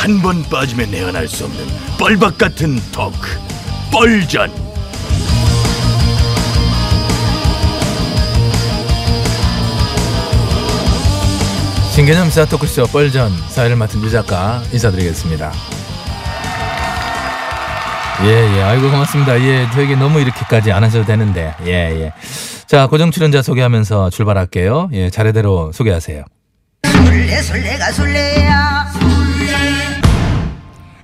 한 0.00 0.22
번 0.22 0.42
빠지면 0.44 0.90
내안할 0.90 1.28
수 1.28 1.44
없는 1.44 1.62
뻘박 1.98 2.38
같은 2.38 2.80
토크 2.90 3.38
뻘전 3.92 4.50
신개념 11.92 12.28
시사 12.30 12.46
토크쇼 12.46 12.86
뻘전 12.86 13.30
사회를 13.48 13.76
맡은 13.76 14.02
유 14.02 14.10
작가 14.10 14.62
인사드리겠습니다. 14.72 15.52
예, 18.24 18.56
예. 18.56 18.62
아이고, 18.62 18.90
고맙습니다. 18.90 19.38
예, 19.40 19.66
저에게 19.72 19.96
너무 19.96 20.20
이렇게까지 20.20 20.72
안 20.72 20.84
하셔도 20.84 21.04
되는데. 21.06 21.54
예, 21.66 21.70
예. 21.72 22.12
자, 22.66 22.86
고정 22.86 23.10
출연자 23.10 23.42
소개하면서 23.42 24.10
출발할게요. 24.10 24.90
예, 24.92 25.10
차례대로 25.10 25.72
소개하세요. 25.72 26.24
술래 26.86 27.42
술래가 27.42 27.92
술래야 27.92 28.86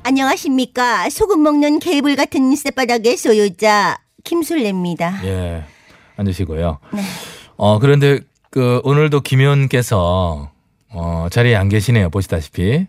안녕하십니까 0.07 1.11
소금 1.11 1.43
먹는 1.43 1.81
개불 1.81 2.15
같은 2.15 2.55
쌔바닥의 2.55 3.17
소유자 3.17 3.99
김술래입니다 4.23 5.21
예, 5.25 5.65
앉으시고요. 6.17 6.79
어, 7.57 7.79
그런데 7.81 8.21
그 8.51 8.81
오늘도 8.85 9.23
김현께서 9.23 10.53
어, 10.91 11.27
자리에 11.29 11.57
안 11.57 11.69
계시네요. 11.69 12.11
보시다시피. 12.11 12.87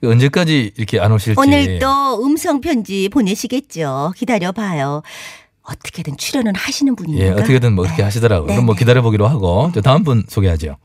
그 0.00 0.10
언제까지 0.10 0.72
이렇게 0.78 0.98
안 0.98 1.12
오실지. 1.12 1.38
오늘도 1.38 2.24
음성 2.24 2.62
편지 2.62 3.10
보내시겠죠 3.10 4.14
기다려 4.16 4.50
봐요 4.50 5.02
어떻게든 5.64 6.16
출연은 6.16 6.54
하시는 6.54 6.96
분이니까 6.96 7.26
예, 7.26 7.30
어떻게든 7.32 7.74
뭐 7.74 7.86
하시더라고요. 7.86 8.46
네, 8.46 8.54
그럼 8.54 8.64
뭐 8.64 8.74
네. 8.74 8.78
기다려 8.78 9.02
보기로 9.02 9.28
하고. 9.28 9.70
저 9.74 9.82
다음 9.82 10.02
분 10.02 10.24
소개하죠. 10.26 10.78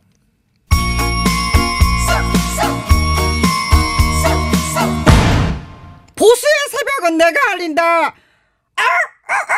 새벽은 7.04 7.18
내가 7.18 7.52
알린다. 7.52 7.84
아! 8.08 8.14
아! 8.78 9.33
아! 9.33 9.54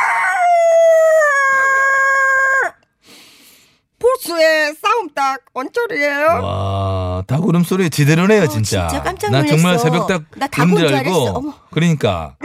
보수의 4.00 4.76
싸움닭 4.76 5.46
원철이에요. 5.54 6.26
와, 6.44 7.24
닭 7.28 7.46
울음소리 7.46 7.90
지대로네요, 7.90 8.48
진짜. 8.48 8.86
어, 8.86 8.88
진짜 8.90 9.04
깜짝 9.04 9.32
나 9.32 9.44
정말 9.46 9.76
놀랐어. 9.76 9.84
새벽닭 9.84 10.24
나 10.36 10.48
닭인 10.48 10.76
울는 10.76 10.88
줄줄 10.88 10.98
알고. 10.98 11.12
어머. 11.38 11.54
그러니까. 11.72 12.36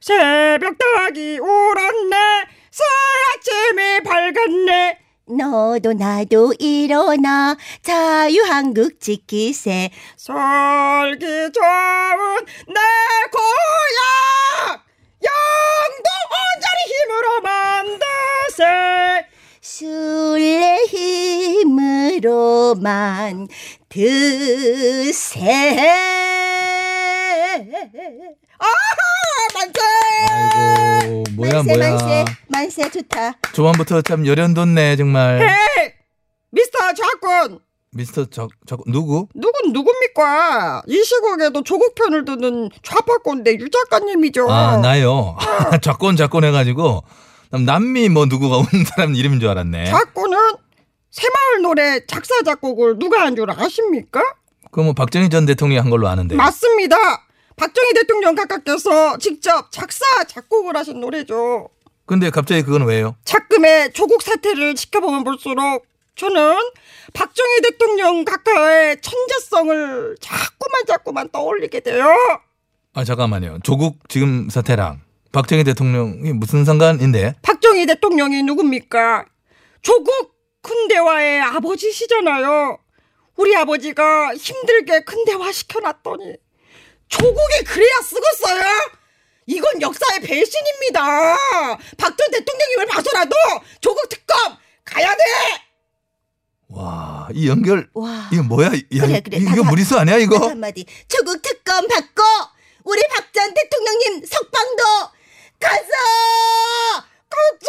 새벽닭이 0.00 1.38
울었네. 1.38 2.16
새 2.70 2.84
아침이 3.34 4.00
밝았네. 4.04 4.67
너도 5.28 5.92
나도 5.92 6.54
일어나. 6.58 7.56
자유한국 7.82 9.00
지키세. 9.00 9.90
살기 10.16 11.26
좋은 11.26 12.46
내 12.66 12.80
고향! 13.30 14.80
영도 15.22 16.08
온전히 16.34 16.80
힘으로 16.92 17.40
만드세. 17.42 19.26
술래 19.60 20.84
힘으로 20.88 22.74
만 22.76 23.48
드세 23.88 25.76
아하 28.58 28.70
만세. 29.54 29.80
아이고, 31.04 31.24
뭐야, 31.36 31.52
만세 31.54 31.76
뭐야. 31.76 31.90
만세 31.90 32.24
만세 32.48 32.90
좋다 32.90 33.32
초반부터 33.52 34.02
참 34.02 34.26
열연 34.26 34.54
돋네, 34.54 34.96
정말. 34.96 35.40
헤이 35.42 35.90
미스터 36.50 36.78
작군 36.94 37.58
미스터 37.92 38.26
저, 38.26 38.48
저, 38.66 38.76
누구? 38.86 39.28
누군 39.34 39.72
누굽니까? 39.72 40.82
이 40.86 41.02
시국에도 41.02 41.62
조국 41.62 41.94
편을 41.94 42.24
드는 42.24 42.68
좌파꼰대 42.82 43.54
유 43.58 43.70
작가님이죠. 43.70 44.50
아, 44.50 44.76
나요. 44.78 45.36
작건, 45.82 46.16
작건 46.16 46.44
해가지고. 46.44 47.02
남- 47.50 47.64
남미 47.64 48.10
뭐 48.10 48.26
누구가 48.26 48.58
온 48.60 48.64
사람 48.94 49.14
이름인 49.14 49.40
줄 49.40 49.48
알았네. 49.48 49.86
작고는 49.86 50.38
새마을 51.10 51.62
노래 51.62 52.04
작사 52.06 52.42
작곡을 52.42 52.98
누가 52.98 53.22
한 53.22 53.34
줄 53.34 53.50
아십니까? 53.50 54.22
그거 54.70 54.82
뭐 54.82 54.92
박정희 54.92 55.30
전 55.30 55.46
대통령이 55.46 55.80
한 55.80 55.88
걸로 55.88 56.08
아는데. 56.08 56.36
맞습니다. 56.36 56.96
박정희 57.58 57.92
대통령 57.94 58.34
각하께서 58.34 59.18
직접 59.18 59.70
작사 59.72 60.04
작곡을 60.24 60.76
하신 60.76 61.00
노래죠. 61.00 61.68
근데 62.06 62.30
갑자기 62.30 62.62
그건 62.62 62.86
왜요? 62.86 63.16
작금의 63.24 63.92
조국 63.92 64.22
사태를 64.22 64.74
지켜보면 64.74 65.24
볼수록 65.24 65.84
저는 66.14 66.56
박정희 67.12 67.60
대통령 67.62 68.24
각하의 68.24 69.00
천재성을 69.00 70.16
자꾸만 70.20 70.86
자꾸만 70.86 71.28
떠올리게 71.30 71.80
돼요. 71.80 72.06
아, 72.94 73.04
잠깐만요. 73.04 73.58
조국 73.62 74.08
지금 74.08 74.48
사태랑 74.48 75.00
박정희 75.32 75.64
대통령이 75.64 76.32
무슨 76.32 76.64
상관인데? 76.64 77.34
박정희 77.42 77.86
대통령이 77.86 78.42
누굽니까? 78.44 79.26
조국 79.82 80.32
큰대화의 80.62 81.40
아버지시잖아요. 81.40 82.78
우리 83.36 83.54
아버지가 83.56 84.34
힘들게 84.34 85.00
큰대화 85.00 85.52
시켜놨더니 85.52 86.36
조국이 87.08 87.64
그래야 87.66 88.00
쓰겠어요? 88.02 88.62
이건 89.46 89.80
역사의 89.80 90.20
배신입니다. 90.20 91.36
박전 91.96 92.30
대통령님을 92.32 92.86
봐서라도 92.86 93.34
조국 93.80 94.08
특검 94.08 94.36
가야 94.84 95.08
돼. 95.16 95.22
와, 96.68 97.28
이 97.32 97.48
연결. 97.48 97.88
와 97.94 98.28
이거 98.30 98.42
뭐야? 98.42 98.66
야, 98.68 98.70
그래, 99.06 99.20
그래. 99.20 99.38
이거 99.38 99.62
다- 99.62 99.70
무리수 99.70 99.98
아니야, 99.98 100.16
딱 100.16 100.20
이거? 100.22 100.48
한마디 100.48 100.84
조국 101.08 101.40
특검 101.40 101.88
받고 101.88 102.22
우리 102.84 103.00
박 103.08 103.28
전 103.32 103.54
대통령님 103.54 104.26
석방도 104.26 104.82
가서 105.60 107.04
가자 107.30 107.66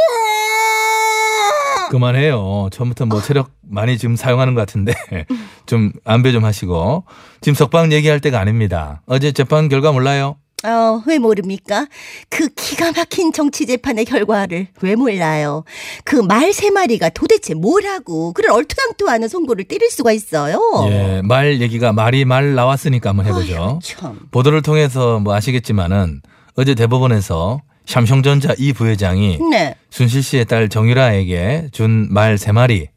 그만해요. 1.92 2.70
처음부터 2.72 3.06
뭐 3.06 3.22
체력 3.22 3.52
많이 3.62 3.98
지금 3.98 4.16
사용하는 4.16 4.54
것 4.56 4.62
같은데 4.62 4.94
좀 5.70 5.92
안배 6.04 6.32
좀 6.32 6.46
하시고 6.46 7.04
지금 7.42 7.54
석방 7.54 7.92
얘기할 7.94 8.20
때가 8.20 8.40
아닙니다. 8.40 9.04
어제 9.06 9.32
재판 9.32 9.70
결과 9.70 9.92
몰라요? 9.92 10.38
어, 10.66 11.02
왜 11.06 11.20
모릅니까? 11.20 11.88
그 12.28 12.50
기가 12.50 12.92
막힌 12.92 13.32
정치 13.32 13.66
재판의 13.68 14.04
결과를 14.06 14.68
왜 14.82 14.96
몰라요? 14.96 15.64
그 16.04 16.18
말 16.18 16.52
세 16.52 16.70
마리가 16.72 17.10
도대체 17.10 17.54
뭐라고 17.54 18.34
그런 18.34 18.56
얼토당토하는 18.56 19.28
송고를 19.30 19.66
때릴 19.66 19.90
수가 19.92 20.12
있어요? 20.12 20.60
예, 20.90 21.22
말 21.24 21.62
얘기가 21.62 21.94
말이 21.94 22.26
말 22.26 22.56
나왔으니까 22.56 23.12
한번 23.12 23.28
해보죠. 23.28 23.80
참. 23.84 24.20
보도를 24.32 24.62
통해서 24.64 25.20
뭐 25.20 25.34
아시겠지만은 25.36 26.22
어제 26.56 26.74
대법원에서 26.76 27.62
샴숑전자 27.86 28.56
이 28.58 28.74
부회장이 28.74 29.38
네. 29.52 29.76
순실 29.92 30.24
씨의 30.24 30.46
딸 30.46 30.68
정유라에게 30.68 31.70
준 31.72 32.10
말 32.12 32.38
세 32.38 32.52
마리, 32.52 32.90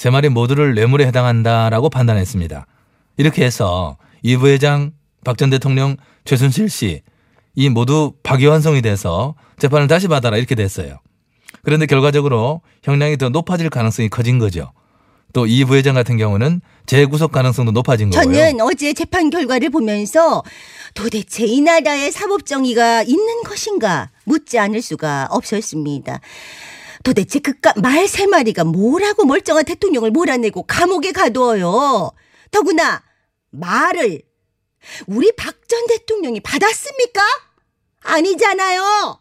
세 0.00 0.08
마리 0.08 0.30
모두를 0.30 0.74
뇌물에 0.74 1.06
해당한다라고 1.08 1.90
판단했습니다. 1.90 2.66
이렇게 3.18 3.44
해서 3.44 3.98
이 4.22 4.34
부회장, 4.34 4.92
박 5.26 5.36
전 5.36 5.50
대통령, 5.50 5.98
최순실 6.24 6.70
씨, 6.70 7.02
이 7.54 7.68
모두 7.68 8.14
파기환송이 8.22 8.80
돼서 8.80 9.34
재판을 9.58 9.88
다시 9.88 10.08
받아라 10.08 10.38
이렇게 10.38 10.54
됐어요. 10.54 10.96
그런데 11.64 11.84
결과적으로 11.84 12.62
형량이 12.82 13.18
더 13.18 13.28
높아질 13.28 13.68
가능성이 13.68 14.08
커진 14.08 14.38
거죠. 14.38 14.72
또이 15.34 15.66
부회장 15.66 15.94
같은 15.94 16.16
경우는 16.16 16.62
재구속 16.86 17.30
가능성도 17.30 17.70
높아진 17.72 18.08
거고요. 18.08 18.34
저는 18.34 18.62
어제 18.62 18.94
재판 18.94 19.28
결과를 19.28 19.68
보면서 19.68 20.42
도대체 20.94 21.44
이 21.44 21.60
나라에 21.60 22.10
사법 22.10 22.46
정의가 22.46 23.02
있는 23.02 23.42
것인가 23.42 24.08
묻지 24.24 24.58
않을 24.58 24.80
수가 24.80 25.28
없었습니다. 25.30 26.20
도대체 27.02 27.38
그깟 27.38 27.80
말 27.80 28.06
세 28.08 28.26
마리가 28.26 28.64
뭐라고 28.64 29.24
멀쩡한 29.24 29.64
대통령을 29.64 30.10
몰아내고 30.10 30.64
감옥에 30.64 31.12
가두어요. 31.12 32.10
더구나 32.50 33.02
말을 33.50 34.22
우리 35.06 35.32
박 35.36 35.54
전 35.70 35.86
대통령이 35.86 36.40
받았습니까? 36.40 37.20
아니잖아요. 38.02 39.18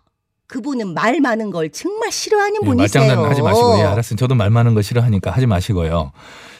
그분은 0.47 0.95
말 0.95 1.21
많은 1.21 1.51
걸 1.51 1.69
정말 1.71 2.11
싫어하는 2.11 2.55
예, 2.63 2.65
분이세요. 2.65 3.03
말장난 3.05 3.29
하지 3.29 3.41
마시고 3.43 3.77
예, 3.77 3.83
알았어요. 3.83 4.15
저도 4.17 4.33
말 4.33 4.49
많은 4.49 4.73
거 4.73 4.81
싫어하니까 4.81 5.29
하지 5.29 5.45
마시고요. 5.45 6.11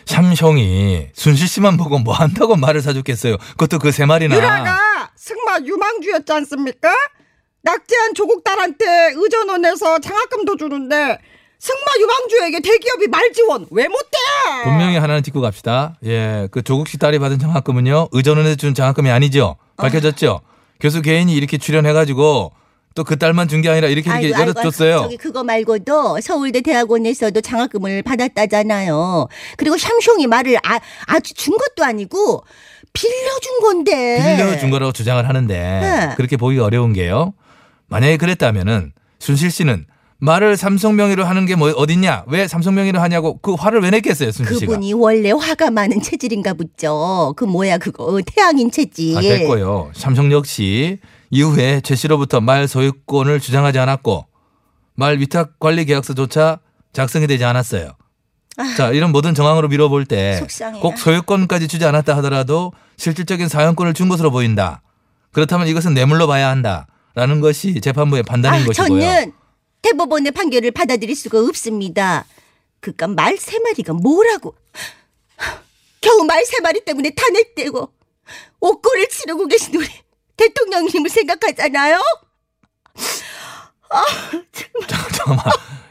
샴숑이 0.06 1.10
순실 1.14 1.48
씨만 1.48 1.78
보고 1.78 1.98
뭐 1.98 2.14
한다고 2.14 2.56
말을 2.56 2.82
사줬겠어요. 2.82 3.38
그것도 3.38 3.80
그 3.80 3.92
세 3.92 4.06
마리나. 4.06 4.36
유라가 4.36 5.10
승마 5.16 5.60
유망주였지 5.66 6.32
않습니까? 6.34 6.94
낙제한 7.62 8.14
조국 8.14 8.44
딸한테 8.44 9.12
의전원에서 9.16 10.00
장학금도 10.00 10.58
주는데 10.58 11.18
승마 11.60 11.82
유망주에게 12.00 12.62
대기업이 12.62 13.08
말 13.08 13.34
지원 13.34 13.66
왜 13.72 13.88
못해? 13.90 14.18
분명히 14.64 14.98
하나는 14.98 15.22
짚고 15.24 15.42
갑시다. 15.42 15.96
예, 16.06 16.48
그 16.52 16.62
조국 16.62 16.88
씨 16.88 16.98
딸이 16.98 17.20
받은 17.20 17.38
장학금은요 17.40 18.10
의전원에서 18.14 18.56
준 18.56 18.74
장학금이 18.74 19.10
아니죠. 19.12 19.58
밝혀졌죠. 19.76 20.40
교수 20.80 21.02
개인이 21.02 21.32
이렇게 21.34 21.58
출연해가지고 21.58 22.54
또 22.96 23.04
그 23.04 23.18
딸만 23.18 23.48
준 23.48 23.62
게 23.62 23.70
아니라 23.70 23.88
이렇게 23.88 24.10
이렇게 24.10 24.26
아이고, 24.28 24.36
아이고, 24.38 24.50
열어줬어요. 24.52 25.00
저기 25.04 25.18
그거 25.18 25.44
말고도 25.44 26.20
서울대 26.22 26.60
대학원에서도 26.62 27.40
장학금을 27.42 28.04
받았다잖아요. 28.04 29.28
그리고 29.58 29.76
샴숑이 29.76 30.28
말을 30.28 30.58
아, 30.64 30.80
아주 31.08 31.34
준 31.34 31.56
것도 31.58 31.84
아니고 31.86 32.44
빌려준 32.94 33.60
건데. 33.62 34.36
빌려준 34.38 34.70
거라고 34.70 34.92
주장을 34.92 35.28
하는데 35.28 35.54
네. 35.56 36.14
그렇게 36.18 36.36
보기 36.38 36.58
어려운 36.60 36.92
게요. 36.94 37.34
만약에 37.90 38.18
그랬다면은 38.18 38.94
순실 39.20 39.52
씨는 39.52 39.86
말을 40.22 40.58
삼성 40.58 40.96
명의로 40.98 41.24
하는 41.26 41.46
게 41.46 41.56
뭐 41.56 41.72
어딨냐? 41.72 42.26
왜 42.28 42.48
삼성 42.48 42.76
명의로 42.76 43.00
하냐고 43.00 43.38
그 43.40 43.54
화를 43.54 43.82
왜 43.82 43.90
냈겠어요, 43.90 44.32
순실 44.32 44.58
씨가? 44.58 44.72
그분이 44.74 44.94
원래 44.94 45.32
화가 45.32 45.72
많은 45.72 46.02
체질인가 46.02 46.54
보죠. 46.54 47.34
그 47.38 47.46
뭐야 47.46 47.78
그거 47.78 48.04
어, 48.06 48.20
태양인 48.26 48.70
체질. 48.70 49.18
아, 49.18 49.22
됐고요. 49.22 49.92
삼성 49.96 50.32
역시 50.32 51.00
이후에 51.30 51.82
최 51.82 51.96
씨로부터 51.96 52.42
말 52.42 52.68
소유권을 52.68 53.40
주장하지 53.40 53.80
않았고 53.80 54.26
말 54.96 55.20
위탁 55.20 55.58
관리 55.60 55.86
계약서조차 55.86 56.60
작성이 56.92 57.28
되지 57.28 57.46
않았어요. 57.46 57.92
자, 58.76 58.90
이런 58.90 59.14
모든 59.14 59.34
정황으로 59.34 59.70
미뤄볼 59.70 60.06
때 60.06 60.42
아. 60.64 60.72
꼭 60.82 60.98
소유권까지 60.98 61.70
주지 61.70 61.86
않았다 61.86 62.18
하더라도 62.18 62.74
실질적인 62.98 63.48
사용권을 63.48 63.94
준 63.94 64.10
것으로 64.10 64.32
보인다. 64.32 64.82
그렇다면 65.32 65.68
이것은 65.70 65.94
뇌물로 65.94 66.28
봐야 66.28 66.50
한다 66.50 66.88
라는 67.20 67.42
것이 67.42 67.82
재판부의 67.82 68.24
판단인 68.24 68.62
아, 68.64 68.66
것이고요. 68.66 69.02
저는 69.02 69.34
대법원의 69.82 70.32
판결을 70.32 70.72
받아들일 70.72 71.16
수가 71.16 71.40
없습니다. 71.40 72.26
그깟 72.80 73.14
말 73.14 73.38
세 73.38 73.60
마리가 73.60 73.92
뭐라고? 73.94 74.56
겨우 76.02 76.24
말 76.24 76.46
세 76.46 76.62
마리 76.62 76.80
때문에 76.86 77.10
탄핵되고 77.12 77.92
옥고를 78.62 79.08
치르고 79.10 79.48
계신 79.48 79.76
우리 79.76 79.88
대통령님을 80.38 81.10
생각하잖아요. 81.10 82.00
잠깐만. 84.88 85.46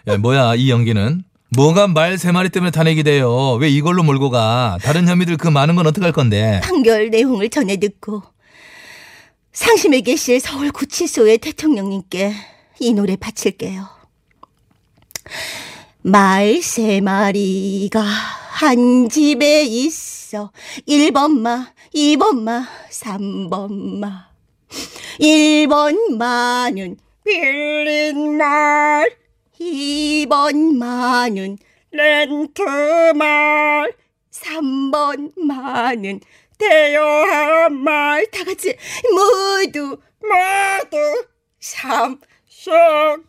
야, 0.06 0.16
뭐야 0.16 0.54
이 0.54 0.70
연기는? 0.70 1.22
뭐가 1.56 1.88
말 1.88 2.16
세 2.18 2.32
마리 2.32 2.48
때문에 2.48 2.70
탄핵이 2.70 3.02
돼요? 3.02 3.54
왜 3.54 3.68
이걸로 3.68 4.02
몰고 4.02 4.30
가? 4.30 4.78
다른 4.82 5.06
혐의들 5.08 5.36
그 5.36 5.48
많은 5.48 5.76
건 5.76 5.86
어떡할 5.86 6.12
건데? 6.12 6.60
판결 6.62 7.10
내용을 7.10 7.48
전해 7.50 7.76
듣고 7.78 8.22
상심에 9.52 10.00
계실 10.00 10.40
서울 10.40 10.70
구치소의 10.70 11.38
대통령님께 11.38 12.32
이 12.80 12.92
노래 12.92 13.16
바칠게요. 13.16 13.86
말 16.02 16.60
세 16.62 17.00
마리가 17.00 18.00
한 18.00 19.08
집에 19.08 19.62
있어. 19.64 20.52
1번 20.86 21.38
마, 21.40 21.72
2번 21.94 22.40
마, 22.42 22.66
3번 22.90 23.98
마. 23.98 24.28
1번 25.20 26.16
마는 26.16 26.96
빌린 27.24 28.36
말 28.36 29.10
2번 29.60 30.76
마는 30.76 31.58
렌트 31.90 32.62
말. 33.14 33.92
3번 34.30 35.32
마는 35.36 36.20
대여한 36.58 37.72
말 37.82 38.26
다 38.30 38.44
같이 38.44 38.76
모두 39.12 39.98
모두 40.20 41.26
삼성 41.60 43.22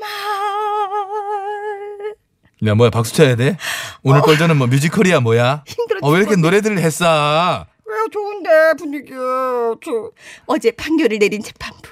말 0.00 0.44
야 2.66 2.74
뭐야 2.74 2.88
박수 2.90 3.12
쳐야 3.14 3.36
돼? 3.36 3.58
오늘 4.02 4.22
뻘전은 4.22 4.56
뭐 4.56 4.66
뮤지컬이야 4.66 5.20
뭐야? 5.20 5.64
힘들어 5.66 6.00
어, 6.02 6.10
왜 6.10 6.20
이렇게 6.20 6.36
노래들을 6.36 6.78
했어? 6.78 7.66
왜 7.84 7.94
좋은데 8.10 8.50
분위기 8.78 9.12
저 9.84 10.10
어제 10.46 10.70
판결을 10.70 11.18
내린 11.18 11.42
재판부 11.42 11.90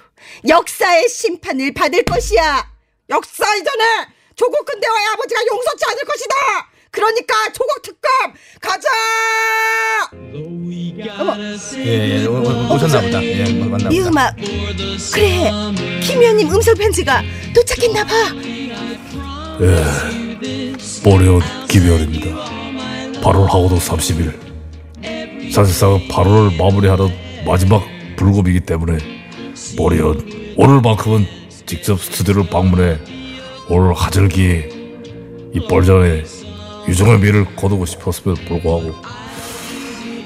역사의 0.49 1.09
심판을 1.11 1.75
받을 1.75 2.03
것이야. 2.05 2.71
역사 3.11 3.55
이전에 3.57 4.07
조국 4.35 4.65
근대화의 4.65 5.07
아버지가 5.09 5.41
용서치 5.47 5.85
않을 5.91 6.05
것이다. 6.05 6.35
그러니까 6.93 7.35
조국 7.55 7.81
특검 7.83 8.33
가자. 8.61 8.89
예, 11.79 12.21
예, 12.21 12.27
오, 12.27 12.35
오, 12.35 12.75
오셨나 12.75 13.01
보다. 13.01 13.25
예, 13.25 13.45
뭐, 13.55 13.79
이 13.79 14.01
보다. 14.01 14.09
음악 14.09 14.37
그래 15.13 15.51
김 16.03 16.21
의원님 16.21 16.53
음성 16.53 16.75
편지가 16.75 17.23
도착했나 17.55 18.05
봐. 18.05 18.13
보리온 21.03 21.41
김열입니다. 21.69 22.27
8월 23.23 23.47
하고도 23.47 23.77
30일. 23.79 25.51
사실상 25.51 25.99
8월을 26.09 26.57
마무리하는 26.57 27.09
마지막 27.47 27.83
불금이기 28.17 28.61
때문에 28.61 28.99
보리온 29.79 30.55
오늘만큼은 30.57 31.27
직접 31.65 31.99
스튜디오를 32.01 32.49
방문해 32.51 32.99
오늘 33.69 33.95
하절기에 33.95 34.69
이 35.55 35.61
뻘전에 35.69 36.25
유종의 36.89 37.19
미를 37.21 37.57
거두고 37.57 37.87
싶었음에도 37.87 38.41
불구하고 38.47 38.95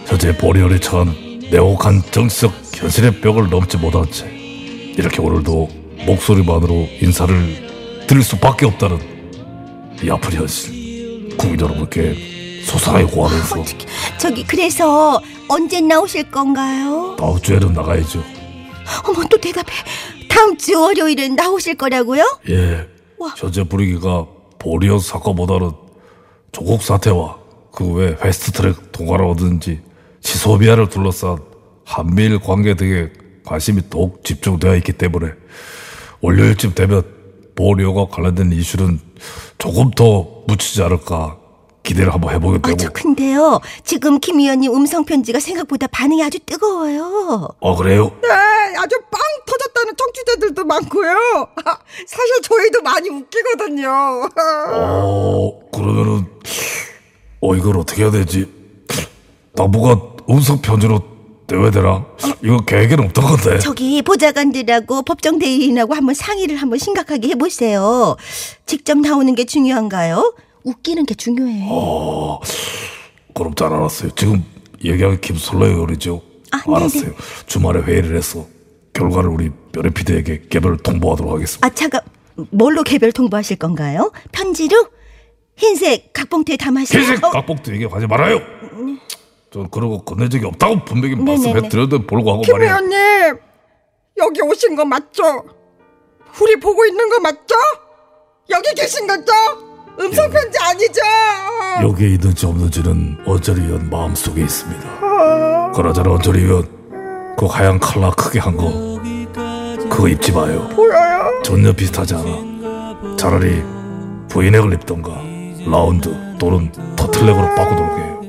현재 0.06 0.36
보리온이 0.36 0.80
처한 0.80 1.14
내혹한 1.50 2.02
정치적 2.10 2.52
현실의 2.74 3.20
벽을 3.20 3.48
넘지 3.50 3.76
못한 3.76 4.10
채 4.10 4.26
이렇게 4.96 5.20
오늘도 5.20 5.68
목소리만으로 6.06 6.88
인사를 7.00 8.04
드릴 8.06 8.22
수밖에 8.22 8.66
없다는 8.66 8.98
이 10.02 10.10
아픈 10.10 10.32
현실 10.32 11.36
국민 11.36 11.60
여러분께 11.60 12.62
소상하게 12.64 13.04
고하면서 13.06 13.64
저기 14.18 14.44
그래서 14.44 15.20
언제 15.48 15.80
나오실 15.80 16.30
건가요? 16.30 17.16
다음 17.18 17.40
주에는 17.40 17.72
나가야죠 17.72 18.22
어머 19.04 19.22
또 19.28 19.36
대답해. 19.36 19.72
다음 20.28 20.56
주 20.56 20.80
월요일은 20.80 21.34
나오실 21.34 21.76
거라고요? 21.76 22.40
예 22.50 22.86
와. 23.18 23.34
현재 23.36 23.62
분위기가 23.64 24.26
보리온 24.58 24.98
사건보다는 25.00 25.70
조국 26.52 26.82
사태와 26.82 27.38
그 27.72 27.94
외 27.94 28.16
패스트트랙 28.16 28.92
얻은지 29.30 29.80
지소미아를 30.22 30.88
둘러싼 30.88 31.38
한미일 31.84 32.38
관계 32.38 32.74
등에 32.74 33.10
관심이 33.44 33.82
더욱 33.90 34.24
집중되어 34.24 34.76
있기 34.76 34.92
때문에 34.94 35.30
월요일쯤 36.20 36.74
되면 36.74 37.02
보리오가 37.54 38.06
관련된 38.06 38.50
이슈는 38.52 38.98
조금 39.58 39.90
더 39.90 40.26
묻히지 40.46 40.82
않을까 40.82 41.38
기대를 41.86 42.12
한번 42.12 42.34
해보게 42.34 42.58
아, 42.62 42.66
되고 42.66 42.76
저 42.76 42.90
근데요. 42.90 43.60
지금 43.84 44.18
김 44.18 44.40
의원님 44.40 44.74
음성 44.74 45.04
편지가 45.04 45.38
생각보다 45.38 45.86
반응이 45.86 46.22
아주 46.22 46.38
뜨거워요. 46.40 47.48
어 47.60 47.76
그래요? 47.76 48.10
네, 48.22 48.28
아주 48.76 48.96
빵 49.10 49.20
터졌다는 49.46 49.94
청취자들도 49.96 50.64
많고요. 50.64 51.14
사실 52.06 52.42
저희도 52.42 52.82
많이 52.82 53.08
웃기거든요. 53.08 53.88
어, 54.74 55.60
그러면은, 55.72 56.26
어, 57.40 57.54
이걸 57.54 57.78
어떻게 57.78 58.02
해야 58.02 58.10
되지? 58.10 58.52
당분간 59.54 60.00
음성 60.28 60.60
편지로 60.60 61.00
대외되나? 61.46 62.04
이거 62.42 62.58
계획에는 62.66 63.04
없던 63.04 63.24
건데. 63.24 63.58
저기 63.60 64.02
보좌관들하고 64.02 65.02
법정 65.02 65.38
대리인하고 65.38 65.94
한번 65.94 66.14
상의를 66.16 66.56
한번 66.56 66.80
심각하게 66.80 67.28
해보세요. 67.28 68.16
직접 68.66 68.98
나오는 68.98 69.32
게 69.36 69.44
중요한가요? 69.44 70.34
웃기는 70.66 71.06
게 71.06 71.14
중요해. 71.14 71.66
어, 71.70 72.40
그럼 73.34 73.54
잘 73.54 73.72
알았어요. 73.72 74.10
지금 74.16 74.44
얘기한 74.84 75.20
김솔라 75.20 75.66
의원이죠? 75.66 76.20
아, 76.50 76.60
네네. 76.64 76.76
알았어요. 76.76 77.12
주말에 77.46 77.80
회의를 77.80 78.16
해서 78.16 78.44
결과를 78.92 79.30
우리 79.30 79.50
뼈레 79.72 79.90
피디에게 79.90 80.42
개별 80.50 80.76
통보하도록 80.76 81.32
하겠습니다. 81.32 81.66
아, 81.66 81.70
잠깐, 81.70 82.00
뭘로 82.50 82.82
개별 82.82 83.12
통보하실 83.12 83.56
건가요? 83.58 84.10
편지로? 84.32 84.88
흰색 85.56 86.12
각봉투에 86.12 86.56
담아서 86.58 86.98
흰색 86.98 87.24
어, 87.24 87.30
각복도 87.30 87.72
얘기 87.72 87.84
하지 87.86 88.06
말아요. 88.06 88.40
전 89.50 89.70
그러고 89.70 90.02
건넨 90.04 90.28
적이 90.28 90.46
없다고 90.46 90.84
분명히 90.84 91.14
네네네. 91.14 91.30
말씀해드려도 91.30 92.06
보고 92.06 92.30
하고 92.32 92.42
김 92.42 92.52
말이에요. 92.52 92.72
의원님 92.72 93.38
여기 94.18 94.42
오신 94.42 94.74
거 94.76 94.84
맞죠? 94.84 95.22
우리 96.42 96.56
보고 96.60 96.84
있는 96.84 97.08
거 97.08 97.20
맞죠? 97.20 97.54
여기 98.50 98.74
계신 98.74 99.06
거죠? 99.06 99.32
음성 99.98 100.30
편지 100.30 100.58
아니죠? 100.58 101.00
여기에 101.82 102.08
있는지 102.10 102.46
없는지는 102.46 103.18
의원 103.60 103.88
마음속에 103.90 104.42
있습니다. 104.42 105.70
원철이 106.10 106.40
의원 106.40 106.68
그 107.36 107.46
하얀 107.46 107.78
칼라 107.78 108.10
크게 108.12 108.38
한 108.38 108.56
거 108.56 108.70
그거 109.90 110.08
입지 110.08 110.32
마요. 110.32 110.68
보여요? 110.74 111.42
전혀 111.42 111.72
비슷하지 111.72 112.14
않아. 112.14 113.16
차라리 113.16 113.62
브이넥을 114.28 114.74
입던가 114.74 115.10
라운드 115.66 116.14
또는 116.38 116.70
터틀넥으로 116.96 117.54
바꾸도록 117.54 117.98
해요. 117.98 118.20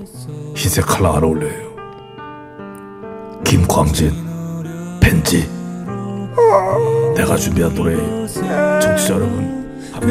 흰색 0.55 0.85
칼라 0.85 1.17
안 1.17 1.23
어울려요. 1.23 1.67
김광진 3.43 4.11
벤지 5.01 5.49
내가 7.15 7.35
준비한 7.37 7.73
노래 7.73 7.95
청취자 8.79 9.13
여러분 9.15 9.89
함께 9.93 10.07